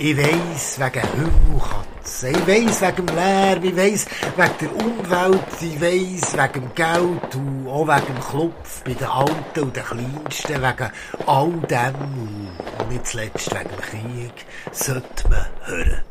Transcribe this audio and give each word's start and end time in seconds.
Ich 0.00 0.16
weiss, 0.16 0.78
wegen 0.78 1.02
Hümmelkatzen. 1.16 2.30
Ich 2.30 2.46
weiss, 2.46 2.80
wegen 2.80 3.06
dem 3.06 3.16
Lärm. 3.16 3.64
Ich 3.64 3.76
weiss, 3.76 4.06
wegen 4.36 4.58
der 4.60 4.86
Umwelt. 4.86 5.40
Ich 5.60 5.80
weiss, 5.80 6.36
wegen 6.36 6.72
Geld 6.76 7.34
und 7.34 7.66
auch 7.66 7.88
wegen 7.88 8.06
dem 8.06 8.20
Klopf 8.20 8.84
bei 8.84 8.94
den 8.94 9.08
Alten 9.08 9.60
und 9.60 9.74
den 9.74 9.82
Kleinsten. 9.82 10.62
Wegen 10.62 10.90
all 11.26 11.50
dem 11.68 12.48
nicht 12.88 13.06
zuletzt 13.06 13.50
wegen 13.52 13.68
dem 13.68 13.80
Krieg 13.80 14.46
sollte 14.72 15.28
man 15.28 15.46
hören. 15.64 16.02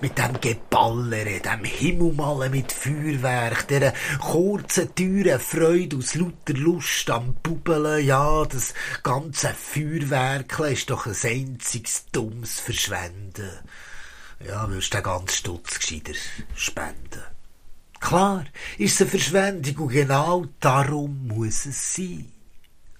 Mit 0.00 0.16
dem 0.16 0.40
Geballere, 0.40 1.40
dem 1.40 1.64
Himmelmalen 1.64 2.50
mit 2.50 2.72
Feuerwerk, 2.72 3.68
dieser 3.68 3.92
kurzen, 4.20 4.94
teuren 4.94 5.40
Freude 5.40 5.96
aus 5.96 6.14
lauter 6.14 6.54
Lust 6.54 7.10
am 7.10 7.34
Bubeln, 7.42 8.04
ja, 8.04 8.44
das 8.44 8.74
ganze 9.02 9.54
Feuerwerk 9.54 10.58
ist 10.60 10.90
doch 10.90 11.06
ein 11.06 11.16
einziges 11.22 12.06
dummes 12.12 12.60
Verschwenden. 12.60 13.50
Ja, 14.46 14.68
würdest 14.68 14.94
den 14.94 15.02
ganzen 15.02 15.36
Stutz 15.36 15.78
gescheiter 15.78 16.14
spenden. 16.54 17.22
Klar, 18.00 18.44
ist 18.78 18.94
es 18.94 19.00
eine 19.02 19.10
Verschwendung 19.10 19.76
und 19.76 19.92
genau 19.92 20.46
darum 20.58 21.28
muss 21.28 21.66
es 21.66 21.94
sein. 21.94 22.31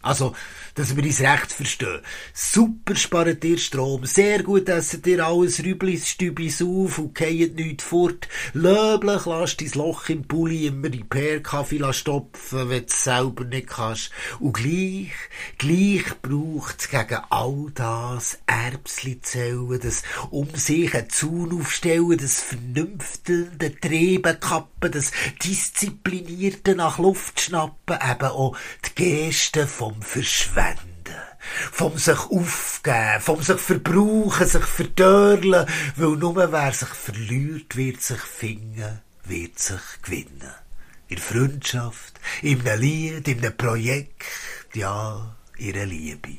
Also, 0.02 0.34
dass 0.74 0.96
wir 0.96 1.04
uns 1.04 1.20
recht 1.20 1.52
verstehen. 1.52 2.00
Super 2.34 2.96
spart 2.96 3.44
ihr 3.44 3.58
Strom, 3.58 4.04
sehr 4.04 4.42
gut 4.42 4.68
essen 4.68 5.02
ihr 5.06 5.24
alles 5.24 5.62
Rüblis, 5.62 6.08
Stübis 6.08 6.60
auf 6.60 6.98
und 6.98 7.14
gehen 7.14 7.54
nichts 7.54 7.84
fort. 7.84 8.28
Löblich 8.52 9.26
lasst 9.26 9.60
dein 9.60 9.70
Loch 9.74 10.08
im 10.08 10.24
Pulli 10.24 10.66
immer 10.66 10.92
in 10.92 11.08
Pärkaffee 11.08 11.92
stopfen, 11.92 12.68
wenn 12.68 12.80
du 12.80 12.86
es 12.86 13.04
selber 13.04 13.44
nicht 13.44 13.68
kannst. 13.68 14.10
Und 14.40 14.54
gleich, 14.54 15.12
gleich 15.62 16.20
braucht's 16.20 16.88
gegen 16.88 17.20
all 17.30 17.70
das 17.72 18.38
Erbsli 18.46 19.20
zählen, 19.20 19.78
das 19.80 20.02
um 20.30 20.52
sich 20.56 20.92
ein 20.92 21.08
Zaun 21.08 21.60
aufstellen, 21.60 22.18
das 22.18 22.40
vernünftelnde 22.40 23.78
Treiben 23.78 24.40
kappen, 24.40 24.90
das 24.90 25.12
disziplinierte 25.44 26.74
nach 26.74 26.98
Luft 26.98 27.40
schnappen, 27.40 27.96
eben 27.96 28.28
auch 28.28 28.56
die 28.84 28.94
Gesten 28.96 29.68
vom 29.68 30.02
Verschwenden. 30.02 30.80
Vom 31.70 31.96
sich 31.96 32.18
aufgeben, 32.18 33.20
vom 33.20 33.42
sich 33.42 33.60
verbrauchen, 33.60 34.46
sich 34.46 34.64
verdörlen, 34.64 35.68
weil 35.96 36.16
nur 36.16 36.52
wer 36.52 36.72
sich 36.72 36.88
verliert, 36.88 37.76
wird 37.76 38.00
sich 38.00 38.20
finden, 38.20 39.00
wird 39.24 39.60
sich 39.60 39.80
gewinnen. 40.02 40.54
In 41.08 41.18
Freundschaft, 41.18 42.14
in 42.42 42.66
einem 42.66 42.80
Lied, 42.80 43.28
in 43.28 43.38
einem 43.38 43.56
Projekt, 43.56 44.24
ja, 44.74 45.36
ihre 45.62 45.84
Liebe. 45.84 46.38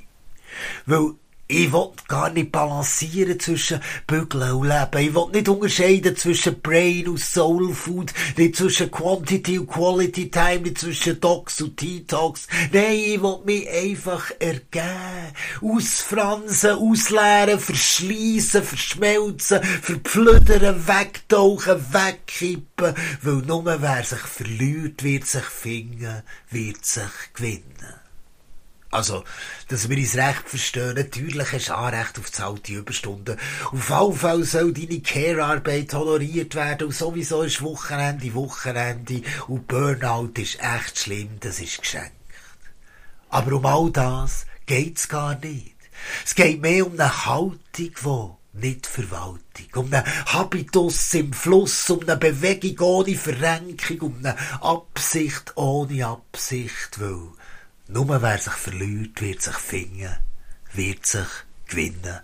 Weil 0.86 1.16
ich 1.48 1.74
will 1.74 1.92
gar 2.08 2.30
nicht 2.30 2.52
balancieren 2.52 3.40
zwischen 3.40 3.82
Bügeln 4.08 4.54
und 4.54 4.68
Leben. 4.68 5.08
Ich 5.08 5.14
will 5.14 5.30
nicht 5.32 5.50
unterscheiden 5.50 6.16
zwischen 6.16 6.62
Brain 6.62 7.10
und 7.10 7.20
Soul 7.20 7.74
Food, 7.74 8.14
nicht 8.38 8.56
zwischen 8.56 8.90
Quantity 8.90 9.60
und 9.60 9.68
Quality 9.68 10.32
Time, 10.32 10.62
nicht 10.62 10.80
zwischen 10.80 11.20
Docs 11.20 11.62
und 11.62 11.82
Detox. 11.82 12.48
Nein, 12.72 12.96
ich 12.96 13.22
will 13.22 13.40
mich 13.46 13.70
einfach 13.70 14.32
ergeben. 14.40 15.34
Ausfransen, 15.62 16.72
ausleeren, 16.72 17.60
verschliessen, 17.60 18.64
verschmelzen, 18.64 19.62
verpflüdern, 19.64 20.88
wegtauchen, 20.88 21.86
wegkippen. 21.92 22.96
Weil 23.22 23.42
nur 23.46 23.66
wer 23.66 24.04
sich 24.04 24.20
verliert, 24.20 25.04
wird 25.04 25.28
sich 25.28 25.44
finden, 25.44 26.24
wird 26.50 26.86
sich 26.86 27.04
gewinnen. 27.34 28.03
Also, 28.94 29.24
dass 29.70 29.90
wir 29.90 29.98
uns 29.98 30.16
recht 30.16 30.48
verstehen, 30.48 30.94
natürlich 30.94 31.52
hast 31.52 31.70
du 31.70 31.76
Anrecht 31.76 32.20
auf 32.20 32.32
zahlte 32.32 32.74
Überstunden. 32.74 33.40
Auf 33.72 33.90
jeden 33.90 34.16
Fall 34.16 34.44
soll 34.44 34.72
deine 34.72 35.02
Care-Arbeit 35.02 35.90
toleriert 35.90 36.54
werden 36.54 36.88
und 36.88 36.94
sowieso 36.94 37.42
ist 37.42 37.64
Wochenende 37.64 38.32
Wochenende 38.36 39.24
und 39.48 39.68
Burnout 39.68 40.34
ist 40.40 40.60
echt 40.60 41.00
schlimm, 41.00 41.40
das 41.40 41.60
ist 41.60 41.82
geschenkt. 41.82 42.12
Aber 43.30 43.54
um 43.54 43.66
all 43.66 43.90
das 43.90 44.46
geht's 44.68 45.10
gar 45.10 45.40
nicht. 45.40 45.74
Es 46.24 46.36
geht 46.36 46.62
mehr 46.62 46.86
um 46.86 46.94
eine 46.94 47.26
Haltung, 47.26 47.60
die 47.76 48.60
nicht 48.60 48.86
Verwaltung. 48.86 49.40
Um 49.74 49.92
einen 49.92 50.06
Habitus 50.28 51.16
im 51.16 51.34
Fluss, 51.34 51.90
um 51.90 52.02
eine 52.02 52.18
Bewegung 52.18 52.88
ohne 52.88 53.16
Verrenkung, 53.16 54.02
um 54.02 54.18
eine 54.20 54.36
Absicht 54.62 55.54
ohne 55.56 56.06
Absicht, 56.06 57.00
weil 57.00 57.32
nur 57.88 58.22
wer 58.22 58.38
sich 58.38 58.54
verliert, 58.54 59.22
wird 59.22 59.42
sich 59.42 59.56
finden, 59.56 60.16
wird 60.74 61.06
sich 61.06 61.28
gewinnen. 61.68 62.20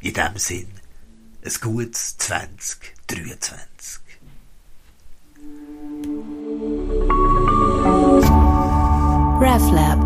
In 0.00 0.14
dem 0.14 0.36
Sinn, 0.36 0.70
ein 1.44 1.52
gutes 1.60 2.16
2023. 2.18 4.00
RefLab. 9.40 10.05